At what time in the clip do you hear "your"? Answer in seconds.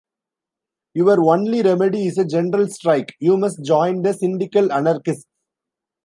0.95-1.21